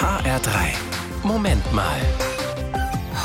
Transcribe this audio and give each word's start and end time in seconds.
HR3. 0.00 0.72
Moment 1.22 1.72
mal. 1.74 2.29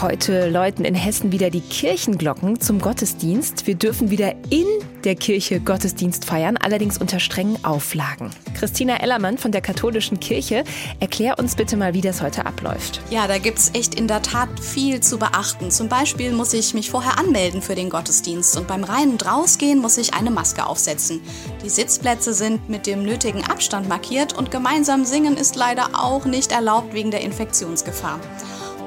Heute 0.02 0.50
läuten 0.50 0.84
in 0.84 0.94
Hessen 0.94 1.32
wieder 1.32 1.50
die 1.50 1.62
Kirchenglocken 1.62 2.60
zum 2.60 2.80
Gottesdienst. 2.80 3.66
Wir 3.66 3.76
dürfen 3.76 4.10
wieder 4.10 4.34
in 4.50 4.66
der 5.06 5.16
Kirche 5.16 5.62
Gottesdienst 5.62 6.26
feiern, 6.26 6.58
allerdings 6.58 6.98
unter 6.98 7.20
strengen 7.20 7.64
Auflagen. 7.64 8.32
Christina 8.56 8.98
Ellermann 8.98 9.38
von 9.38 9.54
der 9.54 9.62
Katholischen 9.62 10.20
Kirche, 10.20 10.66
erklär 11.00 11.40
uns 11.40 11.56
bitte 11.56 11.78
mal, 11.78 11.94
wie 11.94 12.02
das 12.02 12.22
heute 12.22 12.46
abläuft. 12.46 13.00
Ja, 13.10 13.28
da 13.28 13.38
gibt 13.38 13.58
es 13.58 13.72
echt 13.74 13.96
in 13.96 14.10
der 14.10 14.22
Tat 14.22 14.50
viel 14.60 15.00
zu 15.00 15.18
beachten. 15.18 15.72
Zum 15.72 15.88
Beispiel 15.88 16.34
muss 16.34 16.52
ich 16.54 16.74
mich 16.74 16.90
vorher 16.90 17.18
anmelden 17.18 17.62
für 17.62 17.76
den 17.76 17.90
Gottesdienst 17.90 18.58
und 18.58 18.68
beim 18.68 18.84
Rein- 18.84 19.12
und 19.12 19.26
Rausgehen 19.26 19.80
muss 19.80 19.98
ich 19.98 20.14
eine 20.14 20.32
Maske 20.32 20.66
aufsetzen. 20.66 21.22
Die 21.64 21.70
Sitzplätze 21.70 22.34
sind 22.34 22.68
mit 22.70 22.86
dem 22.86 23.04
nötigen 23.04 23.46
Abstand 23.46 23.88
markiert 23.88 24.34
und 24.34 24.52
gemeinsam 24.52 25.06
singen 25.06 25.38
ist 25.38 25.56
leider 25.56 25.92
auch 25.94 26.26
nicht 26.26 26.52
erlaubt 26.52 26.94
wegen 26.94 27.12
der 27.12 27.22
Infektionsgefahr. 27.22 28.20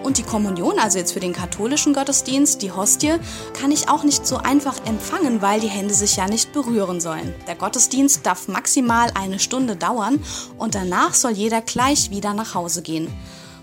Und 0.03 0.19
die 0.19 0.23
Kommunion, 0.23 0.79
also 0.79 0.99
jetzt 0.99 1.13
für 1.13 1.21
den 1.21 1.33
katholischen 1.33 1.93
Gottesdienst, 1.93 2.63
die 2.63 2.73
Hostie, 2.73 3.17
kann 3.53 3.71
ich 3.71 3.89
auch 3.89 4.05
nicht 4.05 4.27
so 4.27 4.37
einfach 4.37 4.77
empfangen, 4.87 5.43
weil 5.43 5.61
die 5.61 5.69
Hände 5.69 5.93
sich 5.93 6.17
ja 6.17 6.27
nicht 6.27 6.53
berühren 6.53 7.01
sollen. 7.01 7.35
Der 7.47 7.57
Gottesdienst 7.57 8.25
darf 8.25 8.49
maximal 8.49 9.11
eine 9.15 9.39
Stunde 9.39 9.77
dauern 9.77 10.19
und 10.57 10.75
danach 10.75 11.15
soll 11.15 11.33
jeder 11.33 11.61
gleich 11.61 12.11
wieder 12.11 12.33
nach 12.33 12.55
Hause 12.55 12.83
gehen. 12.83 13.13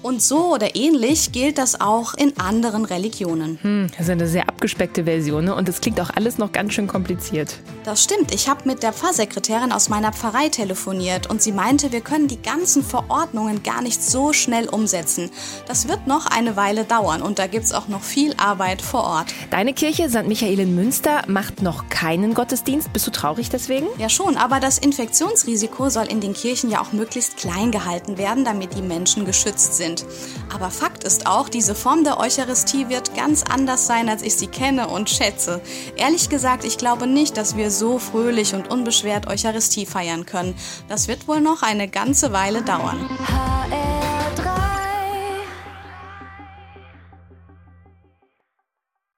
Und 0.05 0.21
so 0.21 0.53
oder 0.53 0.75
ähnlich 0.75 1.31
gilt 1.31 1.57
das 1.57 1.81
auch 1.81 2.13
in 2.13 2.37
anderen 2.37 2.85
Religionen. 2.85 3.57
Hm, 3.63 3.87
das 3.89 4.01
ist 4.01 4.11
eine 4.11 4.27
sehr 4.27 4.47
abgespeckte 4.47 5.05
Version 5.05 5.45
ne? 5.45 5.55
und 5.55 5.67
das 5.67 5.81
klingt 5.81 5.99
auch 5.99 6.11
alles 6.15 6.37
noch 6.37 6.51
ganz 6.51 6.73
schön 6.73 6.85
kompliziert. 6.85 7.55
Das 7.85 8.03
stimmt. 8.03 8.31
Ich 8.31 8.47
habe 8.47 8.67
mit 8.67 8.83
der 8.83 8.93
Pfarrsekretärin 8.93 9.71
aus 9.71 9.89
meiner 9.89 10.13
Pfarrei 10.13 10.49
telefoniert 10.49 11.27
und 11.27 11.41
sie 11.41 11.51
meinte, 11.51 11.91
wir 11.91 12.01
können 12.01 12.27
die 12.27 12.39
ganzen 12.39 12.83
Verordnungen 12.83 13.63
gar 13.63 13.81
nicht 13.81 14.03
so 14.03 14.31
schnell 14.31 14.69
umsetzen. 14.69 15.31
Das 15.67 15.87
wird 15.87 16.05
noch 16.05 16.27
eine 16.27 16.55
Weile 16.55 16.83
dauern 16.83 17.23
und 17.23 17.39
da 17.39 17.47
gibt 17.47 17.65
es 17.65 17.73
auch 17.73 17.87
noch 17.87 18.03
viel 18.03 18.35
Arbeit 18.37 18.83
vor 18.83 19.05
Ort. 19.05 19.33
Deine 19.49 19.73
Kirche 19.73 20.07
St. 20.07 20.27
Michael 20.27 20.59
in 20.59 20.75
Münster 20.75 21.23
macht 21.25 21.63
noch 21.63 21.89
keinen 21.89 22.35
Gottesdienst. 22.35 22.93
Bist 22.93 23.07
du 23.07 23.11
traurig 23.11 23.49
deswegen? 23.49 23.87
Ja 23.97 24.09
schon, 24.09 24.37
aber 24.37 24.59
das 24.59 24.77
Infektionsrisiko 24.77 25.89
soll 25.89 26.05
in 26.05 26.21
den 26.21 26.33
Kirchen 26.33 26.69
ja 26.69 26.79
auch 26.79 26.91
möglichst 26.91 27.37
klein 27.37 27.71
gehalten 27.71 28.19
werden, 28.19 28.45
damit 28.45 28.75
die 28.75 28.83
Menschen 28.83 29.25
geschützt 29.25 29.73
sind 29.73 29.94
sind. 29.99 30.05
Aber 30.53 30.69
Fakt 30.69 31.03
ist 31.03 31.27
auch, 31.27 31.49
diese 31.49 31.75
Form 31.75 32.03
der 32.03 32.19
Eucharistie 32.19 32.89
wird 32.89 33.15
ganz 33.15 33.43
anders 33.43 33.87
sein, 33.87 34.09
als 34.09 34.21
ich 34.21 34.35
sie 34.35 34.47
kenne 34.47 34.87
und 34.87 35.09
schätze. 35.09 35.61
Ehrlich 35.97 36.29
gesagt, 36.29 36.63
ich 36.63 36.77
glaube 36.77 37.07
nicht, 37.07 37.37
dass 37.37 37.55
wir 37.55 37.71
so 37.71 37.99
fröhlich 37.99 38.53
und 38.53 38.69
unbeschwert 38.69 39.27
Eucharistie 39.27 39.85
feiern 39.85 40.25
können. 40.25 40.55
Das 40.87 41.07
wird 41.07 41.27
wohl 41.27 41.41
noch 41.41 41.61
eine 41.61 41.87
ganze 41.87 42.31
Weile 42.31 42.61
dauern. 42.61 43.09